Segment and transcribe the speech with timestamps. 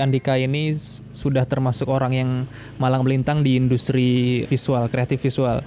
[0.00, 0.74] Andika ini
[1.12, 2.30] sudah termasuk orang yang
[2.78, 5.60] malang melintang di industri visual, kreatif visual.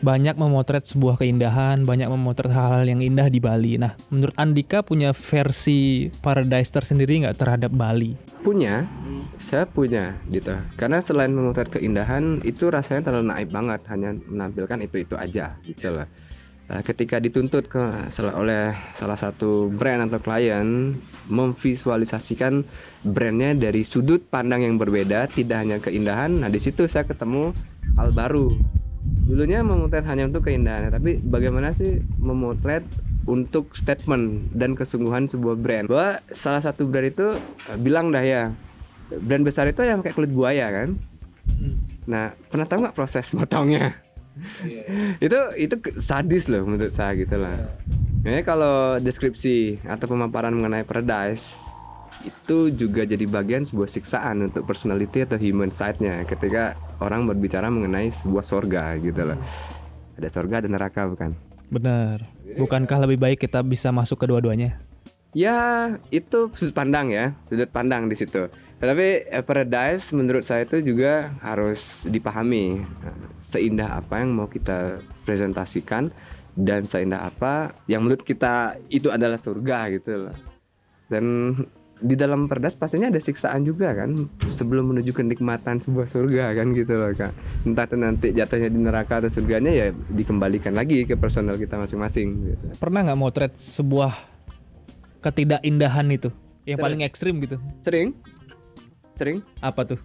[0.00, 3.76] Banyak memotret sebuah keindahan, banyak memotret hal-hal yang indah di Bali.
[3.76, 8.16] Nah, menurut Andika punya versi paradise tersendiri nggak terhadap Bali?
[8.40, 8.88] Punya,
[9.36, 10.56] saya punya gitu.
[10.80, 15.92] Karena selain memotret keindahan, itu rasanya terlalu naif banget, hanya menampilkan itu-itu aja gitu.
[16.70, 17.82] Nah, ketika dituntut ke
[18.30, 20.94] oleh salah satu brand atau klien
[21.26, 22.62] memvisualisasikan
[23.02, 26.30] brandnya dari sudut pandang yang berbeda, tidak hanya keindahan.
[26.38, 27.50] Nah di situ saya ketemu
[27.98, 28.54] hal baru.
[29.26, 32.86] Dulunya memotret hanya untuk keindahan, tapi bagaimana sih memotret
[33.26, 35.90] untuk statement dan kesungguhan sebuah brand.
[35.90, 37.34] Bahwa salah satu brand itu
[37.66, 38.54] eh, bilang dah ya,
[39.10, 40.94] brand besar itu yang kayak kulit buaya kan.
[42.06, 44.09] Nah, pernah tahu nggak proses motongnya?
[45.18, 47.70] Itu itu sadis loh menurut saya gitu lah.
[48.20, 51.56] Ya kalau deskripsi atau pemaparan mengenai paradise
[52.20, 58.12] itu juga jadi bagian sebuah siksaan untuk personality atau human side-nya ketika orang berbicara mengenai
[58.12, 59.40] sebuah sorga gitu loh.
[60.20, 61.32] Ada sorga dan neraka bukan?
[61.72, 62.28] Benar.
[62.60, 64.76] Bukankah lebih baik kita bisa masuk kedua-duanya?
[65.30, 68.50] Ya, itu sudut pandang ya, sudut pandang di situ.
[68.80, 72.80] Tetapi eh, paradise menurut saya itu juga harus dipahami
[73.36, 76.08] seindah apa yang mau kita presentasikan
[76.56, 80.36] dan seindah apa yang menurut kita itu adalah surga gitu loh.
[81.12, 81.24] Dan
[82.00, 84.16] di dalam perdas pastinya ada siksaan juga kan
[84.48, 87.32] sebelum menuju kenikmatan sebuah surga kan gitu loh kak
[87.68, 92.56] entah itu nanti jatuhnya di neraka atau surganya ya dikembalikan lagi ke personal kita masing-masing
[92.56, 92.64] gitu.
[92.80, 94.16] pernah nggak motret sebuah
[95.20, 96.32] ketidakindahan itu
[96.64, 96.84] yang Sering.
[96.88, 98.16] paling ekstrim gitu sering
[99.20, 99.44] sering?
[99.60, 100.00] Apa tuh?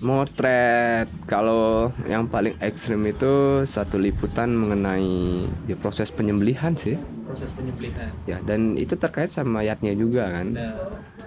[0.00, 1.06] Motret.
[1.28, 6.96] Kalau yang paling ekstrim itu satu liputan mengenai ya, proses penyembelihan sih.
[7.28, 8.08] Proses penyembelihan.
[8.24, 10.56] Ya dan itu terkait sama yatnya juga kan.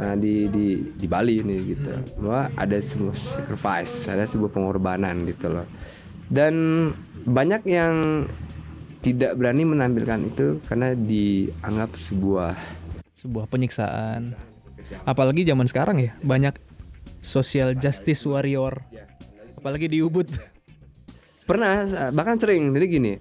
[0.01, 1.93] Nah di di di Bali nih gitu.
[2.17, 5.69] Bahwa ada sebuah sacrifice ada sebuah pengorbanan gitu loh.
[6.27, 6.89] Dan
[7.29, 8.25] banyak yang
[9.05, 12.57] tidak berani menampilkan itu karena dianggap sebuah
[13.13, 14.33] sebuah penyiksaan.
[15.05, 16.72] Apalagi zaman sekarang ya banyak
[17.23, 18.83] social justice warrior
[19.55, 20.27] apalagi di Ubud
[21.49, 23.13] pernah bahkan sering jadi gini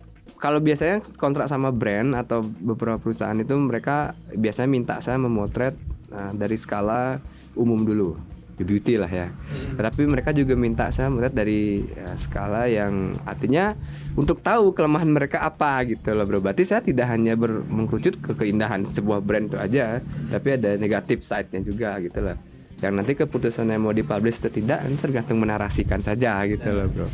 [0.42, 5.78] kalau biasanya kontrak sama brand atau beberapa perusahaan itu mereka biasanya minta saya memotret
[6.10, 7.22] nah, dari skala
[7.54, 8.18] umum dulu
[8.62, 9.28] beauty lah ya.
[9.74, 13.74] Tapi mereka juga minta saya melihat dari ya, skala yang artinya
[14.14, 16.38] untuk tahu kelemahan mereka apa gitu loh bro.
[16.40, 19.98] Berarti saya tidak hanya ber- mengkerucut ke keindahan sebuah brand itu aja,
[20.30, 22.36] tapi ada negatif side-nya juga gitu loh.
[22.82, 27.08] Yang nanti keputusannya mau dipublish atau tidak, ini tergantung menarasikan saja gitu loh bro.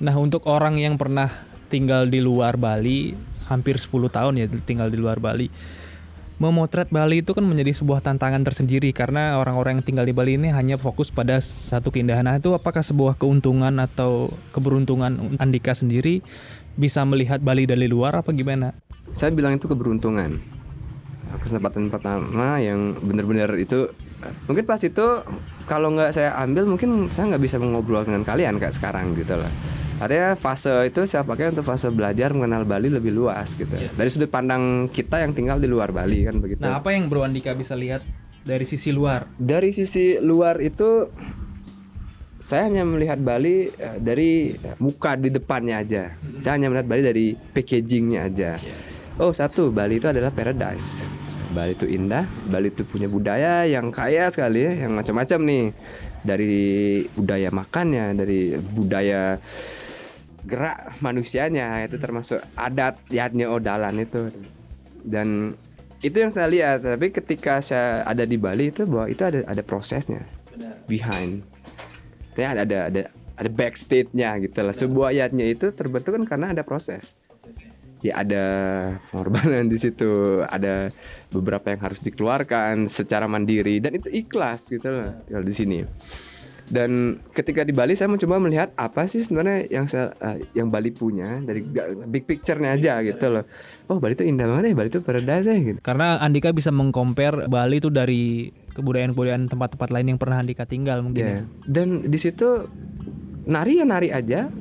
[0.00, 1.28] Nah untuk orang yang pernah
[1.68, 3.12] tinggal di luar Bali
[3.52, 5.52] hampir 10 tahun ya tinggal di luar Bali
[6.38, 10.54] memotret Bali itu kan menjadi sebuah tantangan tersendiri karena orang-orang yang tinggal di Bali ini
[10.54, 12.22] hanya fokus pada satu keindahan.
[12.22, 16.22] Nah, itu apakah sebuah keuntungan atau keberuntungan Andika sendiri
[16.78, 18.70] bisa melihat Bali dari luar apa gimana?
[19.10, 20.38] Saya bilang itu keberuntungan.
[21.42, 23.90] Kesempatan pertama yang benar-benar itu
[24.50, 25.06] mungkin pas itu
[25.70, 29.52] kalau nggak saya ambil mungkin saya nggak bisa mengobrol dengan kalian kayak sekarang gitu loh.
[29.98, 33.74] Artinya fase itu saya pakai untuk fase belajar mengenal Bali lebih luas gitu.
[33.74, 36.62] Dari sudut pandang kita yang tinggal di luar Bali kan begitu.
[36.62, 38.06] Nah, apa yang Bro Andika bisa lihat
[38.46, 39.26] dari sisi luar?
[39.34, 41.10] Dari sisi luar itu
[42.38, 46.14] saya hanya melihat Bali eh, dari muka di depannya aja.
[46.38, 48.50] Saya hanya melihat Bali dari packagingnya aja.
[49.18, 51.17] Oh satu, Bali itu adalah paradise.
[51.58, 55.64] Bali itu indah, Bali itu punya budaya yang kaya sekali ya, yang macam-macam nih.
[56.22, 56.54] Dari
[57.18, 59.42] budaya makannya, dari budaya
[60.46, 64.30] gerak manusianya itu termasuk adat yatnya odalan itu.
[65.02, 65.58] Dan
[65.98, 69.62] itu yang saya lihat tapi ketika saya ada di Bali itu bahwa itu ada ada
[69.66, 70.22] prosesnya.
[70.86, 71.42] Behind.
[72.38, 73.02] Ya ada ada ada
[73.34, 74.70] ada backstage-nya gitu lah.
[74.70, 77.18] Sebuah yatnya itu terbentuk kan karena ada proses
[78.04, 78.44] ya ada
[79.10, 80.94] pengorbanan di situ ada
[81.34, 85.78] beberapa yang harus dikeluarkan secara mandiri dan itu ikhlas gitu loh tinggal di sini
[86.68, 90.92] dan ketika di Bali saya mencoba melihat apa sih sebenarnya yang saya, uh, yang Bali
[90.92, 91.64] punya dari
[92.04, 93.44] big picture-nya aja gitu loh.
[93.88, 95.78] Oh Bali itu indah banget ya, Bali itu paradise ya gitu.
[95.80, 101.24] Karena Andika bisa mengcompare Bali itu dari kebudayaan-kebudayaan tempat-tempat lain yang pernah Andika tinggal mungkin
[101.24, 101.34] Ya.
[101.40, 101.42] ya.
[101.64, 102.68] Dan di situ
[103.48, 104.52] nari ya nari aja.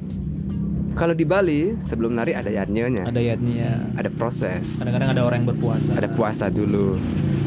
[0.98, 3.86] Kalau di Bali sebelum nari ada yatnya, Ada yatnya.
[3.94, 5.94] ada proses, Kadang-kadang ada orang yang berpuasa.
[5.94, 6.98] ada puasa dulu,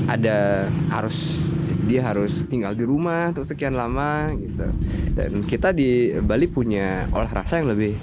[0.06, 1.50] ada harus
[1.82, 4.70] dia harus tinggal di rumah untuk sekian lama gitu.
[5.19, 7.99] Dan kita di Bali punya olah rasa yang lebih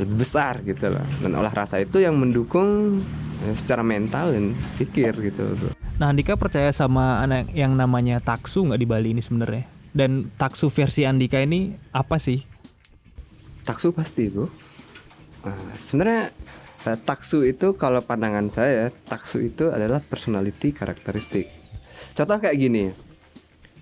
[0.00, 1.04] lebih besar gitu loh.
[1.20, 2.96] Dan olah rasa itu yang mendukung
[3.44, 5.52] eh, secara mental dan pikir gitu.
[6.00, 9.68] Nah, Andika percaya sama anak yang namanya taksu nggak di Bali ini sebenarnya?
[9.92, 12.48] Dan taksu versi Andika ini apa sih?
[13.62, 14.61] Taksu pasti bro.
[15.42, 16.30] Nah, sebenarnya
[16.86, 21.50] eh, taksu itu kalau pandangan saya taksu itu adalah personality karakteristik.
[22.14, 22.94] Contoh kayak gini,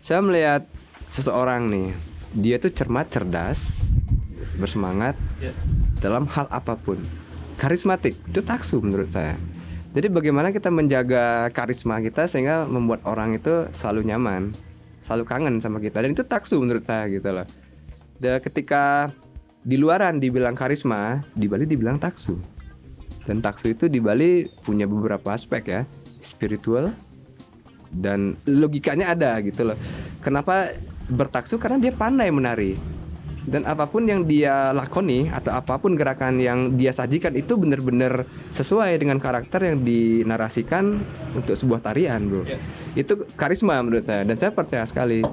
[0.00, 0.64] saya melihat
[1.08, 1.88] seseorang nih,
[2.36, 3.84] dia tuh cermat, cerdas,
[4.56, 5.16] bersemangat
[6.00, 7.00] dalam hal apa pun,
[7.56, 9.36] karismatik itu taksu menurut saya.
[9.90, 14.54] Jadi bagaimana kita menjaga karisma kita sehingga membuat orang itu selalu nyaman,
[15.02, 17.48] selalu kangen sama kita dan itu taksu menurut saya gitu loh.
[18.22, 19.10] Dan ketika
[19.60, 22.36] di luaran dibilang karisma, di Bali dibilang taksu.
[23.28, 25.82] Dan taksu itu di Bali punya beberapa aspek ya,
[26.18, 26.90] spiritual
[27.90, 29.78] dan logikanya ada gitu loh.
[30.24, 30.72] Kenapa
[31.10, 31.60] bertaksu?
[31.60, 33.00] Karena dia pandai menari
[33.50, 38.28] dan apa pun yang dia lakoni atau apa pun gerakan yang dia sajikan itu benar-benar
[38.52, 41.00] sesuai dengan karakter yang dinarasikan
[41.32, 42.44] untuk sebuah tarian, bro.
[42.92, 45.24] Itu karisma menurut saya dan saya percaya sekali.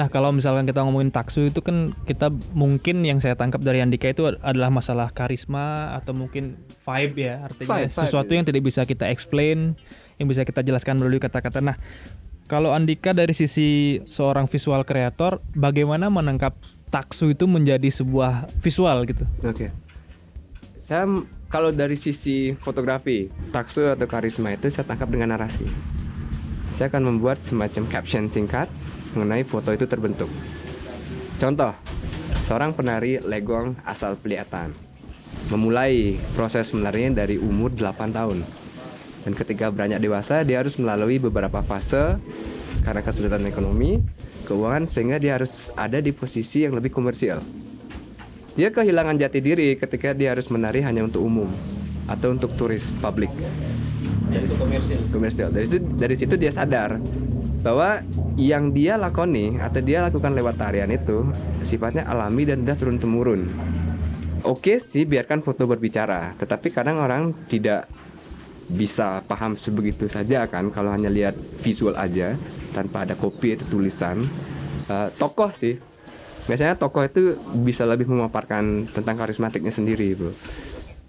[0.00, 4.08] Nah, kalau misalkan kita ngomongin taksu itu kan kita mungkin yang saya tangkap dari Andika
[4.08, 8.36] itu adalah masalah karisma atau mungkin vibe ya, artinya Vibe, vibe, sesuatu iya.
[8.40, 9.76] yang tidak bisa kita explain,
[10.16, 11.60] yang bisa kita jelaskan melalui kata-kata.
[11.60, 11.76] Nah,
[12.48, 16.56] kalau Andika dari sisi seorang visual kreator, bagaimana menangkap
[16.88, 19.28] taksu itu menjadi sebuah visual gitu?
[19.44, 19.68] Oke.
[20.80, 25.68] Saya m- kalau dari sisi fotografi, taksu atau karisma itu saya tangkap dengan narasi.
[26.72, 28.72] Saya akan membuat semacam caption singkat
[29.14, 30.30] mengenai foto itu terbentuk.
[31.40, 31.72] Contoh,
[32.44, 34.90] seorang penari legong asal Peliatan
[35.50, 38.38] memulai proses menarinya dari umur 8 tahun.
[39.26, 42.16] Dan ketika beranjak dewasa, dia harus melalui beberapa fase
[42.86, 44.00] karena kesulitan ekonomi,
[44.48, 47.42] keuangan sehingga dia harus ada di posisi yang lebih komersial.
[48.56, 51.50] Dia kehilangan jati diri ketika dia harus menari hanya untuk umum
[52.08, 53.30] atau untuk turis publik.
[54.30, 55.00] Dari komersial.
[55.10, 55.48] Komersial.
[55.52, 56.98] Dari situ, dari situ dia sadar
[57.60, 58.00] bahwa
[58.40, 61.28] yang dia lakoni atau dia lakukan lewat tarian itu
[61.60, 63.42] sifatnya alami dan sudah turun temurun.
[64.40, 67.84] Oke sih biarkan foto berbicara, tetapi kadang orang tidak
[68.70, 72.38] bisa paham sebegitu saja kan kalau hanya lihat visual aja
[72.72, 74.24] tanpa ada kopi atau tulisan.
[74.90, 75.78] Eh, tokoh sih
[76.50, 80.34] biasanya tokoh itu bisa lebih memaparkan tentang karismatiknya sendiri bro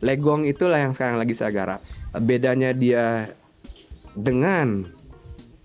[0.05, 1.81] legong itulah yang sekarang lagi saya garap
[2.13, 3.33] bedanya dia
[4.13, 4.85] dengan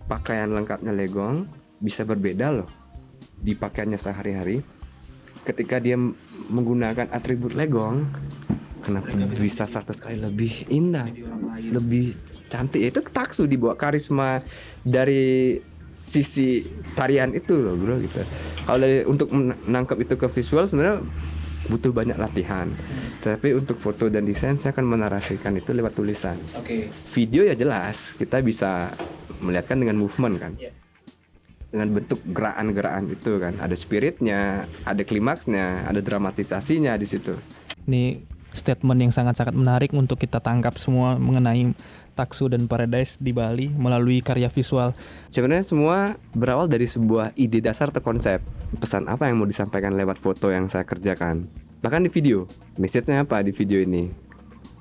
[0.07, 1.47] pakaian lengkapnya legong
[1.83, 2.71] bisa berbeda loh
[3.37, 4.63] di pakaiannya sehari-hari.
[5.47, 5.95] Ketika dia
[6.51, 8.07] menggunakan atribut legong
[8.83, 11.07] kenapa bisa 100 kali lebih indah
[11.59, 12.15] lebih
[12.51, 12.83] cantik?
[12.83, 14.43] Itu taksu dibawa karisma
[14.83, 15.59] dari
[15.97, 16.61] sisi
[16.93, 18.21] tarian itu loh bro gitu.
[18.67, 21.03] Kalau dari untuk menangkap itu ke visual sebenarnya
[21.67, 22.71] butuh banyak latihan.
[23.23, 26.39] Tapi untuk foto dan desain saya akan menarasikan itu lewat tulisan.
[26.55, 26.91] Oke.
[27.11, 28.95] video ya jelas kita bisa
[29.43, 30.53] melihatkan dengan movement kan
[31.67, 37.35] dengan bentuk gerakan-gerakan itu kan ada spiritnya ada klimaksnya ada dramatisasinya di situ
[37.87, 38.19] Ini
[38.57, 41.77] statement yang sangat-sangat menarik untuk kita tangkap semua mengenai
[42.17, 44.97] taksu dan paradise di Bali melalui karya visual.
[45.29, 48.41] Sebenarnya semua berawal dari sebuah ide dasar atau konsep.
[48.81, 51.45] Pesan apa yang mau disampaikan lewat foto yang saya kerjakan.
[51.85, 52.49] Bahkan di video.
[52.81, 54.09] Message-nya apa di video ini?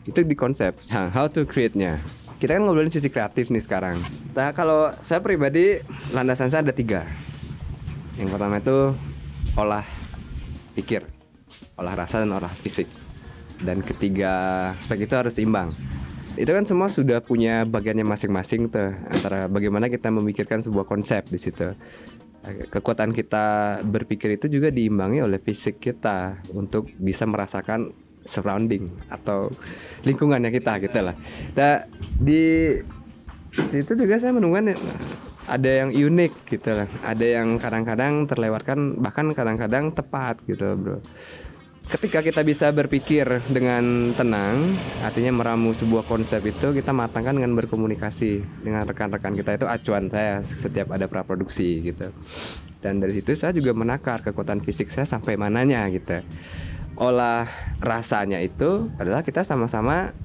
[0.07, 0.79] Itu di konsep.
[0.89, 1.99] How to create-nya.
[2.45, 3.97] Kita kan ngobrolin sisi kreatif nih sekarang.
[4.37, 5.81] Nah, kalau saya pribadi,
[6.13, 7.01] landasan saya ada tiga.
[8.21, 8.93] Yang pertama itu
[9.57, 9.81] olah
[10.77, 11.09] pikir.
[11.73, 12.85] Olah rasa dan olah fisik.
[13.65, 15.73] Dan ketiga aspek itu harus seimbang
[16.35, 21.39] itu kan semua sudah punya bagiannya masing-masing tuh antara bagaimana kita memikirkan sebuah konsep di
[21.39, 21.71] situ
[22.45, 27.89] kekuatan kita berpikir itu juga diimbangi oleh fisik kita untuk bisa merasakan
[28.25, 29.47] surrounding atau
[30.03, 31.15] lingkungannya kita gitu lah
[31.55, 31.85] nah,
[32.19, 32.75] di
[33.55, 34.75] situ juga saya menemukan
[35.45, 40.97] ada yang unik gitu lah ada yang kadang-kadang terlewatkan bahkan kadang-kadang tepat gitu bro
[41.85, 44.57] ketika kita bisa berpikir dengan tenang,
[45.05, 50.41] artinya meramu sebuah konsep itu kita matangkan dengan berkomunikasi dengan rekan-rekan kita itu acuan saya
[50.41, 52.09] setiap ada praproduksi gitu.
[52.81, 56.21] Dan dari situ saya juga menakar kekuatan fisik saya sampai mananya gitu.
[56.95, 57.43] Olah
[57.83, 60.15] rasanya itu adalah kita sama-sama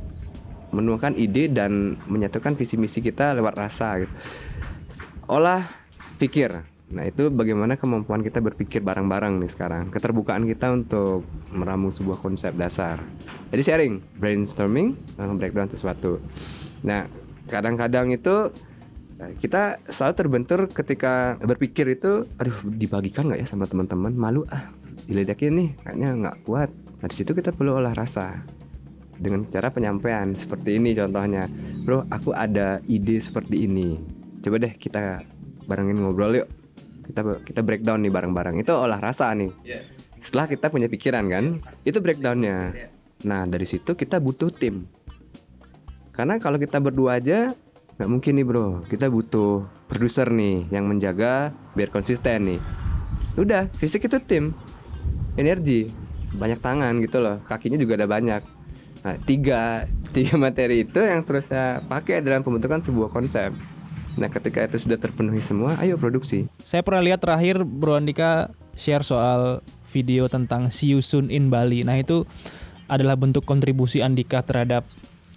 [0.70, 4.14] menemukan ide dan menyatukan visi misi kita lewat rasa gitu.
[5.26, 5.66] Olah
[6.18, 6.62] pikir.
[6.90, 9.94] Nah itu bagaimana kemampuan kita berpikir bareng-bareng nih sekarang.
[9.94, 13.02] Keterbukaan kita untuk meramu sebuah konsep dasar.
[13.50, 16.18] Jadi sharing, brainstorming, eh, breakdown sesuatu.
[16.86, 17.06] Nah
[17.46, 18.50] kadang-kadang itu
[19.22, 24.14] eh, kita selalu terbentur ketika berpikir itu Aduh dibagikan nggak ya sama teman-teman?
[24.14, 24.70] Malu ah
[25.08, 26.70] diledakin nih kayaknya nggak kuat.
[27.00, 28.44] Nah di situ kita perlu olah rasa
[29.20, 31.44] dengan cara penyampaian seperti ini contohnya.
[31.84, 34.00] Bro aku ada ide seperti ini.
[34.40, 35.24] Coba deh kita
[35.68, 36.48] barengin ngobrol yuk.
[37.04, 38.56] Kita kita breakdown nih bareng-bareng.
[38.60, 39.52] Itu olah rasa nih.
[40.20, 41.44] Setelah kita punya pikiran kan
[41.84, 42.72] itu breakdownnya.
[43.28, 44.88] Nah dari situ kita butuh tim.
[46.12, 47.52] Karena kalau kita berdua aja
[48.00, 48.84] nggak mungkin nih bro.
[48.88, 52.60] Kita butuh produser nih yang menjaga biar konsisten nih.
[53.36, 54.56] Udah fisik itu tim
[55.34, 55.90] energi
[56.30, 58.42] banyak tangan gitu loh kakinya juga ada banyak
[59.00, 63.50] nah tiga tiga materi itu yang terus saya pakai dalam pembentukan sebuah konsep
[64.18, 69.06] nah ketika itu sudah terpenuhi semua ayo produksi Saya pernah lihat terakhir Bro Andika share
[69.06, 71.82] soal video tentang See You Soon in Bali.
[71.82, 72.22] Nah itu
[72.86, 74.86] adalah bentuk kontribusi Andika terhadap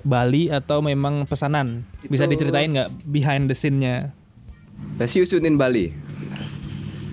[0.05, 1.85] Bali atau memang pesanan?
[2.05, 4.13] Bisa Itu- diceritain nggak behind the scene-nya?
[4.97, 5.89] Nah, See You Soon in Bali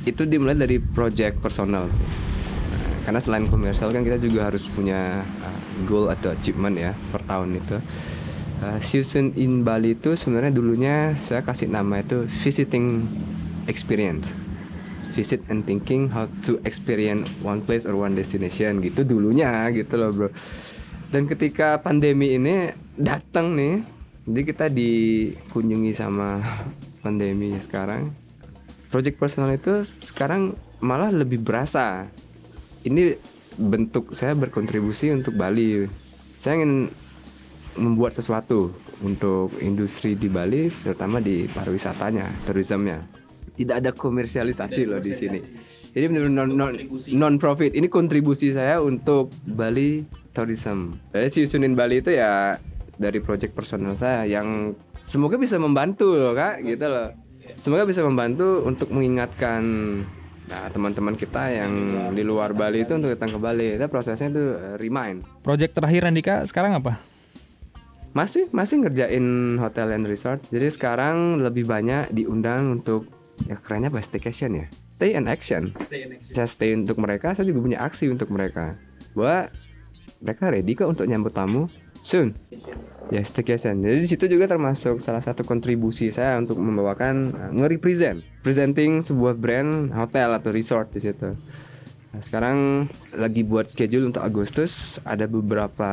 [0.04, 2.29] itu dimulai dari project personal sih.
[3.04, 7.56] Karena selain komersial kan kita juga harus punya uh, goal atau achievement ya per tahun
[7.56, 7.76] itu.
[8.60, 13.08] Uh, Soon in Bali itu sebenarnya dulunya saya kasih nama itu visiting
[13.64, 14.36] experience.
[15.10, 20.14] Visit and thinking how to experience one place or one destination gitu dulunya gitu loh
[20.14, 20.28] bro.
[21.10, 23.82] Dan ketika pandemi ini datang nih,
[24.30, 26.38] jadi kita dikunjungi sama
[27.02, 28.14] pandemi sekarang.
[28.94, 32.06] Project personal itu sekarang malah lebih berasa.
[32.80, 33.12] Ini
[33.60, 35.84] bentuk saya berkontribusi untuk Bali.
[36.40, 36.88] Saya ingin
[37.76, 38.72] membuat sesuatu
[39.04, 43.04] untuk industri di Bali, terutama di pariwisatanya, tourismnya.
[43.56, 45.40] Tidak ada komersialisasi loh di sini.
[45.92, 46.72] Jadi benar-benar non, non,
[47.18, 47.76] non profit.
[47.76, 50.96] Ini kontribusi saya untuk Bali Tourism.
[51.12, 52.56] Jadi si Sunin Bali itu ya
[52.96, 54.72] dari project personal saya yang
[55.04, 57.12] semoga bisa membantu loh kak, gitu loh.
[57.58, 59.62] Semoga bisa membantu untuk mengingatkan
[60.50, 61.72] nah, teman-teman kita yang
[62.10, 63.78] di luar Bali itu untuk datang ke Bali.
[63.78, 65.22] Itu prosesnya itu eh, remind.
[65.46, 66.98] Project terakhir Andika sekarang apa?
[68.10, 70.42] Masih masih ngerjain hotel and resort.
[70.50, 73.06] Jadi sekarang lebih banyak diundang untuk
[73.46, 74.66] ya kerennya apa staycation ya.
[74.90, 75.72] Stay and action.
[76.34, 78.74] Saya stay untuk mereka, saya juga punya aksi untuk mereka.
[79.14, 79.48] Bahwa
[80.20, 81.70] mereka ready kok untuk nyambut tamu
[82.02, 82.36] soon.
[83.10, 83.82] Ya staycation.
[83.82, 89.34] Jadi di situ juga termasuk salah satu kontribusi saya untuk membawakan uh, nge-represent, presenting sebuah
[89.34, 91.34] brand hotel atau resort di situ.
[92.10, 95.90] Nah, sekarang lagi buat schedule untuk Agustus ada beberapa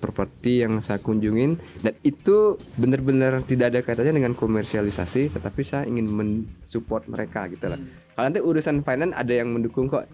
[0.00, 6.08] properti yang saya kunjungin dan itu benar-benar tidak ada kaitannya dengan komersialisasi tetapi saya ingin
[6.08, 7.76] mensupport mereka gitu lah.
[8.16, 10.08] Kalau nanti urusan finance ada yang mendukung kok.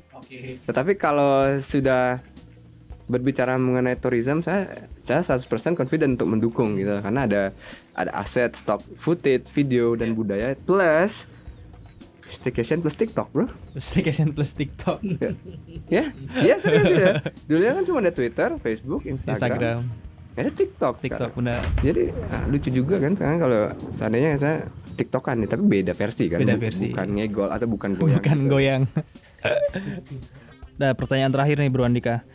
[0.66, 2.19] Tetapi kalau sudah
[3.07, 4.67] berbicara mengenai tourism saya
[4.99, 7.43] saya 100% confident untuk mendukung gitu karena ada
[7.95, 11.31] ada aset, stock footage, video dan budaya plus
[12.27, 13.47] staycation plus TikTok, Bro.
[13.79, 15.01] Staycation plus TikTok.
[15.87, 16.11] Ya,
[16.43, 17.23] ya serius ya.
[17.47, 19.39] Dulunya kan cuma ada Twitter, Facebook, Instagram.
[19.39, 19.79] Instagram,
[20.35, 20.95] Ada TikTok.
[20.99, 21.63] TikTok benar.
[21.79, 23.61] Jadi ah, lucu juga kan sekarang kalau
[23.95, 24.67] seandainya saya
[24.99, 26.43] TikTokan nih, tapi beda versi kan.
[26.43, 26.91] Beda versi.
[26.91, 28.19] Bukan ngegol atau bukan goyang.
[28.19, 28.51] Bukan gitu.
[28.51, 28.83] goyang.
[30.83, 32.27] nah, pertanyaan terakhir nih Bro Andika.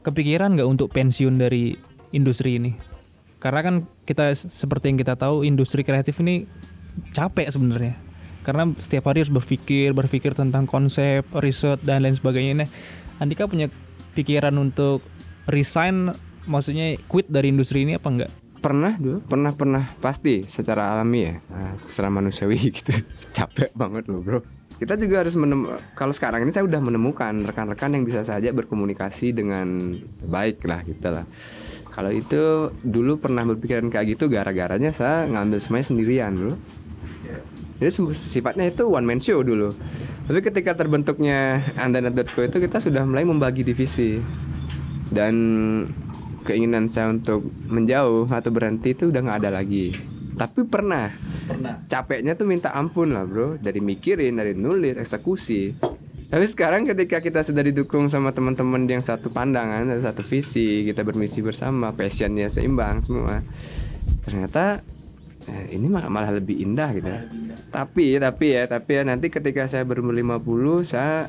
[0.00, 1.76] Kepikiran nggak untuk pensiun dari
[2.16, 2.72] industri ini?
[3.36, 3.74] Karena kan
[4.08, 6.48] kita seperti yang kita tahu industri kreatif ini
[7.12, 7.96] capek sebenarnya.
[8.40, 12.64] Karena setiap hari harus berpikir, berpikir tentang konsep, riset dan lain sebagainya.
[12.64, 12.68] Nah,
[13.20, 13.68] Andika punya
[14.16, 15.04] pikiran untuk
[15.44, 16.12] resign
[16.48, 18.32] maksudnya quit dari industri ini apa enggak?
[18.60, 22.92] Pernah dulu, pernah pernah pasti secara alami ya, nah, secara manusiawi gitu.
[23.32, 24.40] Capek banget loh bro.
[24.80, 29.36] Kita juga harus menem kalau sekarang ini saya udah menemukan rekan-rekan yang bisa saja berkomunikasi
[29.36, 31.28] dengan baik lah gitu lah.
[31.92, 36.56] Kalau itu dulu pernah berpikiran kayak gitu gara-garanya saya ngambil semuanya sendirian bro.
[37.76, 39.68] Jadi sifatnya itu one man show dulu.
[40.24, 44.16] Tapi ketika terbentuknya Andanet.co itu kita sudah mulai membagi divisi
[45.12, 45.34] dan
[46.48, 49.92] keinginan saya untuk menjauh atau berhenti itu udah nggak ada lagi.
[50.40, 51.12] Tapi pernah,
[51.50, 51.74] Pernah.
[51.90, 55.74] capeknya tuh minta ampun lah bro, dari mikirin, dari nulis, eksekusi.
[56.30, 61.42] Tapi sekarang ketika kita sudah didukung sama teman-teman yang satu pandangan, satu visi, kita bermisi
[61.42, 63.42] bersama, passionnya seimbang semua.
[64.22, 64.78] Ternyata
[65.50, 67.10] eh, ini malah, malah lebih indah gitu.
[67.10, 67.26] ya.
[67.74, 71.26] Tapi tapi ya, tapi ya nanti ketika saya berumur 50 saya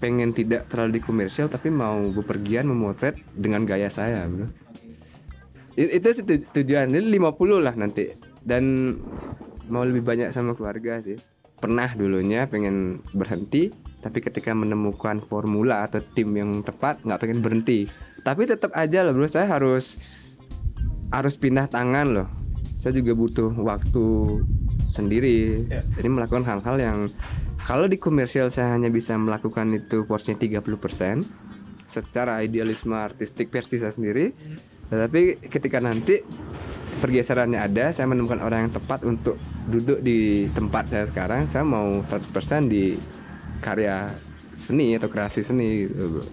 [0.00, 4.48] pengen tidak terlalu di komersial tapi mau bepergian memotret dengan gaya saya, Bro.
[5.76, 6.08] Itu
[6.56, 6.88] tujuan.
[6.88, 8.23] Ini 50 lah nanti.
[8.44, 8.96] Dan
[9.72, 11.16] mau lebih banyak sama keluarga sih.
[11.56, 13.72] Pernah dulunya pengen berhenti,
[14.04, 17.88] tapi ketika menemukan formula atau tim yang tepat nggak pengen berhenti.
[18.20, 19.96] Tapi tetap aja loh bro, saya harus
[21.08, 22.28] harus pindah tangan loh.
[22.76, 24.04] Saya juga butuh waktu
[24.92, 25.64] sendiri.
[25.96, 26.98] Jadi melakukan hal-hal yang
[27.64, 31.24] kalau di komersial saya hanya bisa melakukan itu porsinya 30%,
[31.88, 34.28] secara idealisme artistik versi saya sendiri.
[34.92, 36.20] Tetapi ketika nanti
[37.04, 39.36] pergeserannya ada, saya menemukan orang yang tepat untuk
[39.68, 42.96] duduk di tempat saya sekarang, saya mau 100% di
[43.60, 44.08] karya
[44.56, 46.24] seni atau kreasi seni gitu.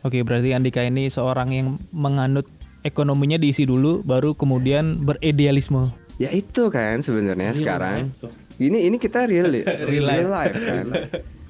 [0.00, 2.48] Oke, berarti Andika ini seorang yang menganut
[2.80, 5.92] ekonominya diisi dulu baru kemudian beridealisme.
[6.16, 8.16] Ya itu kan sebenarnya sekarang.
[8.56, 9.52] Ini ini kita real
[9.90, 10.86] real, life kan.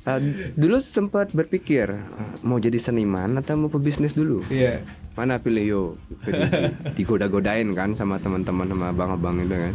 [0.04, 0.20] Uh,
[0.60, 4.42] dulu sempat berpikir uh, mau jadi seniman atau mau pebisnis dulu.
[4.50, 4.82] Iya.
[5.18, 5.82] Mana pilih yo?
[6.22, 6.70] Di- di-
[7.02, 9.74] Digoda-godain kan sama teman-teman sama abang-abang itu kan.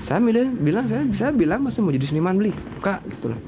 [0.00, 2.56] Saya milih bilang saya bisa bilang masih mau jadi seniman beli.
[2.80, 3.40] Kak gitu loh.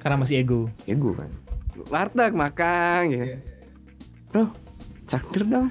[0.00, 0.72] Karena masih ego.
[0.88, 1.28] Ego kan.
[1.92, 3.24] Warteg makan gitu.
[4.32, 4.44] Bro,
[5.04, 5.68] traktir dong.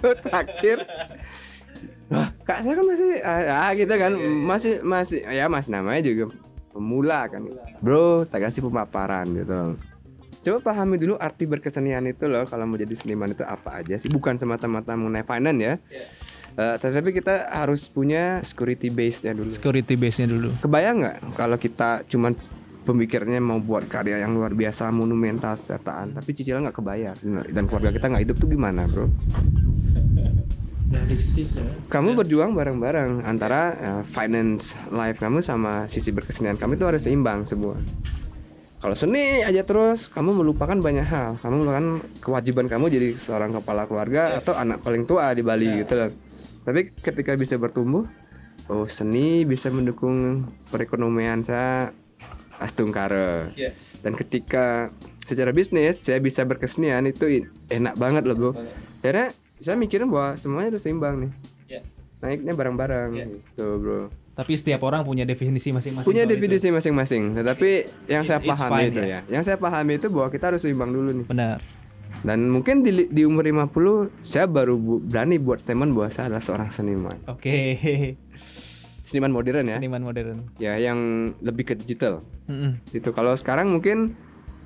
[0.00, 0.78] Bro, traktir.
[2.10, 6.34] Wah, kak saya kan masih ah gitu kan masih masih ya mas namanya juga
[6.74, 7.46] pemula kan.
[7.80, 9.78] Bro, saya kasih pemaparan gitu.
[10.40, 14.08] Coba pahami dulu arti berkesenian itu loh kalau mau jadi seniman itu apa aja sih
[14.08, 15.74] bukan semata-mata mengenai finance ya.
[16.56, 19.52] Eh, tetapi kita harus punya security base-nya dulu.
[19.52, 20.50] Security base-nya dulu.
[20.64, 22.32] Kebayang nggak kalau kita cuman
[22.88, 27.14] pemikirannya mau buat karya yang luar biasa monumental setaan tapi cicilan nggak kebayar
[27.52, 29.06] dan keluarga kita nggak hidup tuh gimana bro?
[30.90, 36.84] realistis ya Kamu berjuang bareng-bareng antara eh, finance life kamu sama sisi berkesenian kamu itu
[36.88, 37.78] harus seimbang semua.
[38.80, 41.36] Kalau seni aja terus, kamu melupakan banyak hal.
[41.44, 46.00] Kamu melupakan kewajiban kamu jadi seorang kepala keluarga atau anak paling tua di Bali gitu
[46.00, 46.10] loh.
[46.64, 48.08] Tapi ketika bisa bertumbuh,
[48.72, 51.92] oh seni bisa mendukung perekonomian saya
[52.56, 53.52] astungkara.
[54.00, 54.88] Dan ketika
[55.28, 58.52] secara bisnis saya bisa berkesenian itu enak banget loh bro.
[59.04, 59.28] Karena
[59.60, 61.32] saya mikirin bahwa semuanya harus seimbang nih.
[62.24, 64.00] Naiknya bareng-bareng gitu bro.
[64.40, 66.08] Tapi setiap orang punya definisi masing-masing.
[66.08, 67.36] Punya definisi masing-masing.
[67.36, 67.70] Tetapi
[68.08, 69.08] yang saya It's- it's pahami fine, itu ya.
[69.10, 69.20] ya.
[69.28, 71.26] Yang saya pahami itu bahwa kita harus seimbang dulu nih.
[71.28, 71.58] Benar.
[72.20, 73.68] Dan mungkin di, di umur 50
[74.20, 77.20] saya baru bu- berani buat statement bahwa saya adalah seorang seniman.
[77.26, 77.76] Oke.
[79.00, 79.76] Seniman modern ya.
[79.76, 80.38] Seniman modern.
[80.56, 80.98] Ya yang
[81.38, 82.22] lebih ke digital.
[82.46, 82.78] Mm-mm.
[82.90, 84.14] Itu kalau sekarang mungkin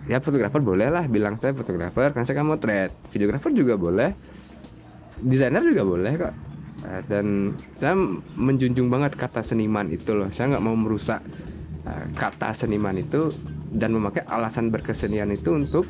[0.04, 2.92] ya fotografer boleh lah bilang saya fotografer karena saya kan motret.
[3.08, 4.12] Videografer juga boleh.
[5.18, 6.34] Desainer juga boleh kok.
[6.84, 7.96] Eh, Dan saya
[8.36, 10.28] menjunjung banget kata seniman itu loh.
[10.28, 11.24] Saya nggak mau merusak
[11.88, 13.32] eh, kata seniman itu
[13.74, 15.88] dan memakai alasan berkesenian itu untuk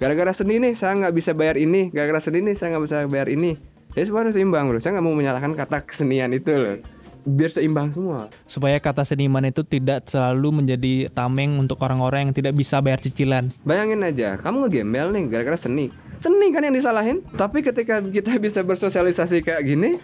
[0.00, 3.28] gara-gara seni nih saya nggak bisa bayar ini, gara-gara seni nih saya nggak bisa bayar
[3.28, 3.52] ini.
[3.90, 4.80] Jadi semua harus seimbang loh.
[4.80, 6.78] Saya nggak mau menyalahkan kata kesenian itu loh.
[7.20, 8.32] Biar seimbang semua.
[8.48, 13.52] Supaya kata seniman itu tidak selalu menjadi tameng untuk orang-orang yang tidak bisa bayar cicilan.
[13.66, 15.92] Bayangin aja, kamu ngegembel nih gara-gara seni.
[16.20, 17.24] Seni kan yang disalahin.
[17.32, 19.96] Tapi ketika kita bisa bersosialisasi kayak gini,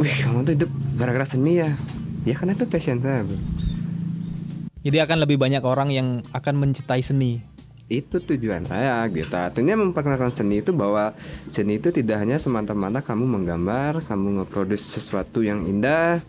[0.00, 1.76] wih kamu tuh hidup gara-gara seni ya.
[2.24, 3.36] Ya karena itu passion saya, bro.
[4.88, 7.44] Jadi akan lebih banyak orang yang akan mencintai seni.
[7.92, 9.36] Itu tujuan saya gitu.
[9.36, 11.12] Artinya memperkenalkan seni itu bahwa
[11.48, 16.24] seni itu tidak hanya semata-mata kamu menggambar, kamu ngeproduksi sesuatu yang indah.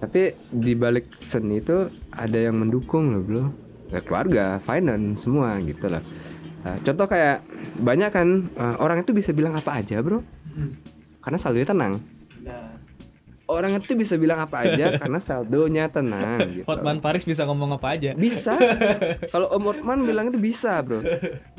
[0.00, 3.44] Tapi di balik seni itu ada yang mendukung loh, bro.
[3.90, 6.04] Ya, keluarga, finance, semua gitu lah.
[6.60, 7.40] Nah, contoh kayak
[7.80, 10.20] banyak kan eh, orang itu bisa bilang apa aja, bro.
[11.20, 11.92] Karena saldonya tenang.
[13.50, 16.66] Orang itu bisa bilang apa aja karena saldonya tenang gitu.
[16.70, 18.14] Hotman Paris bisa ngomong apa aja.
[18.14, 18.54] Bisa.
[19.34, 21.02] Kalau Om Otman bilang itu bisa, bro.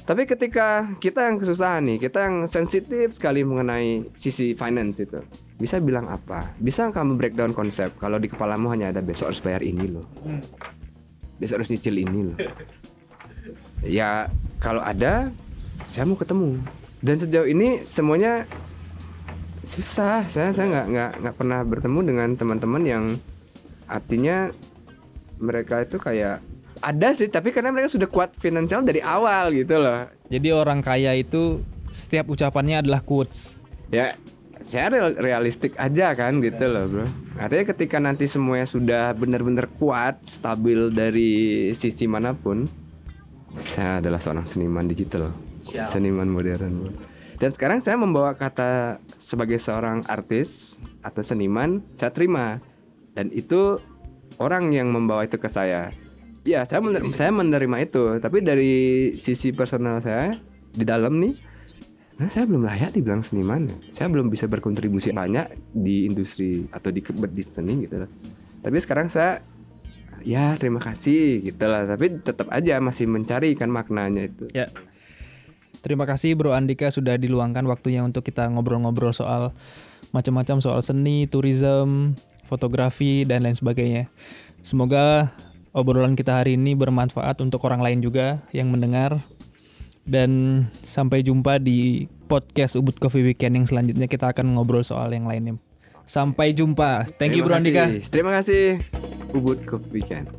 [0.07, 5.19] Tapi ketika kita yang kesusahan nih, kita yang sensitif sekali mengenai sisi finance itu,
[5.59, 6.55] bisa bilang apa?
[6.63, 10.07] Bisa kamu breakdown konsep kalau di kepalamu hanya ada besok harus bayar ini loh,
[11.43, 12.37] besok harus nyicil ini loh.
[13.81, 14.29] Ya
[14.61, 15.33] kalau ada,
[15.89, 16.61] saya mau ketemu.
[17.01, 18.45] Dan sejauh ini semuanya
[19.65, 20.29] susah.
[20.29, 23.03] Saya saya nggak nggak nggak pernah bertemu dengan teman-teman yang
[23.89, 24.53] artinya
[25.41, 26.39] mereka itu kayak
[26.81, 31.13] ada sih tapi karena mereka sudah kuat finansial dari awal gitu loh Jadi orang kaya
[31.13, 31.59] itu
[31.91, 33.57] setiap ucapannya adalah quotes.
[33.91, 34.15] ya
[34.61, 40.23] saya real- realistik aja kan gitu loh bro artinya ketika nanti semuanya sudah benar-benar kuat
[40.23, 41.33] stabil dari
[41.75, 42.63] sisi mana pun
[43.55, 45.31] saya adalah seorang seniman digital
[45.89, 46.93] seniman modern.
[47.41, 52.61] Dan sekarang saya membawa kata sebagai seorang artis atau seniman saya terima.
[53.17, 53.81] Dan itu
[54.37, 55.89] orang yang membawa itu ke saya.
[56.45, 58.21] Ya saya mener- saya menerima itu.
[58.21, 58.73] Tapi dari
[59.17, 60.37] sisi personal saya
[60.71, 61.51] di dalam nih
[62.21, 63.65] Nah, saya belum layak dibilang seniman.
[63.89, 68.09] Saya belum bisa berkontribusi banyak di industri atau di di seni gitu loh.
[68.61, 69.41] Tapi sekarang saya
[70.23, 71.85] ya terima kasih gitu lah.
[71.85, 74.45] Tapi tetap aja masih mencari kan maknanya itu.
[74.55, 74.69] Ya.
[75.81, 79.49] Terima kasih Bro Andika sudah diluangkan waktunya untuk kita ngobrol-ngobrol soal
[80.13, 82.13] macam-macam soal seni, tourism,
[82.45, 84.05] fotografi dan lain sebagainya.
[84.61, 85.33] Semoga
[85.73, 89.25] obrolan kita hari ini bermanfaat untuk orang lain juga yang mendengar.
[90.01, 95.29] Dan sampai jumpa di podcast Ubud Coffee Weekend yang selanjutnya kita akan ngobrol soal yang
[95.29, 95.61] lainnya.
[96.09, 97.05] Sampai jumpa.
[97.21, 97.87] Thank you Bro Andika.
[98.09, 100.29] Terima kasih woodcook we weekend.